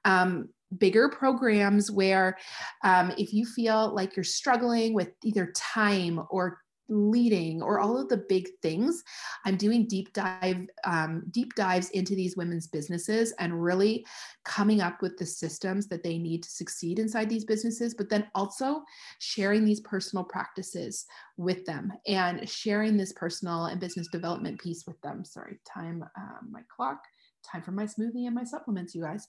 um, 0.06 0.50
bigger 0.78 1.10
programs 1.10 1.92
where 1.92 2.38
um, 2.84 3.14
if 3.18 3.34
you 3.34 3.46
feel 3.46 3.94
like 3.94 4.16
you're 4.16 4.24
struggling 4.24 4.94
with 4.94 5.12
either 5.24 5.52
time 5.56 6.22
or 6.30 6.63
leading 6.90 7.62
or 7.62 7.80
all 7.80 7.98
of 7.98 8.10
the 8.10 8.26
big 8.30 8.48
things 8.62 9.04
i'm 9.46 9.56
doing 9.56 9.88
deep 9.88 10.12
dive 10.14 10.68
um, 10.86 11.24
deep 11.32 11.54
dives 11.56 11.90
into 11.92 12.16
these 12.16 12.38
women's 12.38 12.68
businesses 12.68 13.34
and 13.40 13.64
really 13.64 14.06
coming 14.44 14.82
up 14.82 15.02
with 15.02 15.18
the 15.18 15.26
systems 15.26 15.88
that 15.88 16.04
they 16.04 16.18
need 16.18 16.44
to 16.44 16.50
succeed 16.50 17.00
inside 17.00 17.30
these 17.30 17.46
businesses 17.46 17.94
but 17.94 18.10
then 18.10 18.28
also 18.36 18.84
sharing 19.20 19.64
these 19.64 19.80
personal 19.82 20.24
practices 20.24 21.06
with 21.38 21.66
them 21.66 21.92
and 22.08 22.48
sharing 22.48 22.98
this 22.98 23.14
personal 23.14 23.66
and 23.66 23.80
business 23.80 24.08
development 24.08 24.60
piece 24.60 24.86
with 24.86 25.00
them. 25.02 25.26
Sorry 25.26 25.60
time 25.66 26.04
um, 26.18 26.50
my 26.52 26.62
clock 26.74 27.04
time 27.44 27.62
for 27.62 27.72
my 27.72 27.86
smoothie 27.86 28.26
and 28.26 28.36
my 28.36 28.44
supplements, 28.44 28.96
you 28.96 29.04
guys. 29.04 29.28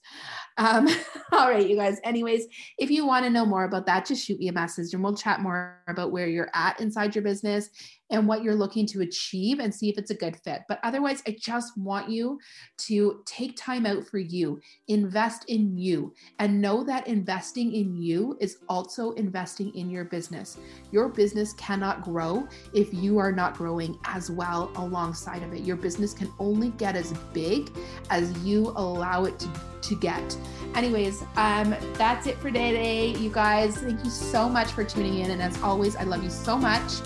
Um, 0.57 0.87
all 1.31 1.49
right, 1.49 1.67
you 1.67 1.75
guys. 1.75 1.99
Anyways, 2.03 2.45
if 2.77 2.89
you 2.89 3.05
want 3.05 3.25
to 3.25 3.29
know 3.29 3.45
more 3.45 3.65
about 3.65 3.85
that, 3.85 4.05
just 4.05 4.25
shoot 4.25 4.39
me 4.39 4.47
a 4.47 4.53
message 4.53 4.93
and 4.93 5.03
we'll 5.03 5.15
chat 5.15 5.41
more 5.41 5.81
about 5.87 6.11
where 6.11 6.27
you're 6.27 6.51
at 6.53 6.79
inside 6.79 7.15
your 7.15 7.23
business 7.23 7.69
and 8.09 8.27
what 8.27 8.43
you're 8.43 8.55
looking 8.55 8.85
to 8.87 9.01
achieve 9.01 9.59
and 9.59 9.73
see 9.73 9.89
if 9.89 9.97
it's 9.97 10.11
a 10.11 10.15
good 10.15 10.35
fit. 10.37 10.61
But 10.67 10.79
otherwise, 10.83 11.23
I 11.27 11.35
just 11.39 11.77
want 11.77 12.09
you 12.09 12.39
to 12.79 13.23
take 13.25 13.57
time 13.57 13.85
out 13.85 14.05
for 14.07 14.17
you, 14.17 14.59
invest 14.87 15.45
in 15.47 15.77
you, 15.77 16.13
and 16.39 16.61
know 16.61 16.83
that 16.83 17.07
investing 17.07 17.73
in 17.73 17.95
you 17.95 18.37
is 18.39 18.57
also 18.69 19.11
investing 19.11 19.73
in 19.75 19.89
your 19.89 20.05
business. 20.05 20.57
Your 20.91 21.09
business 21.09 21.53
cannot 21.53 22.03
grow 22.03 22.47
if 22.73 22.93
you 22.93 23.17
are 23.17 23.31
not 23.31 23.55
growing 23.55 23.97
as 24.05 24.29
well 24.29 24.71
alongside 24.75 25.43
of 25.43 25.53
it. 25.53 25.61
Your 25.61 25.77
business 25.77 26.13
can 26.13 26.31
only 26.39 26.69
get 26.71 26.95
as 26.95 27.13
big 27.33 27.71
as 28.09 28.31
you 28.45 28.73
allow 28.75 29.25
it 29.25 29.39
to 29.39 29.49
to 29.85 29.95
get. 29.95 30.37
Anyways, 30.73 31.23
um, 31.35 31.75
that's 31.93 32.27
it 32.27 32.37
for 32.37 32.49
today, 32.49 33.15
you 33.17 33.29
guys. 33.29 33.77
Thank 33.77 34.03
you 34.03 34.09
so 34.09 34.49
much 34.49 34.71
for 34.71 34.83
tuning 34.83 35.19
in. 35.19 35.31
And 35.31 35.41
as 35.41 35.61
always, 35.61 35.95
I 35.95 36.03
love 36.03 36.23
you 36.23 36.29
so 36.29 36.57
much. 36.57 37.01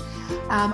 Um, 0.50 0.74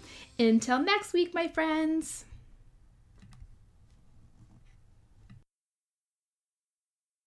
Until 0.41 0.79
next 0.79 1.13
week, 1.13 1.35
my 1.35 1.47
friends. 1.47 2.25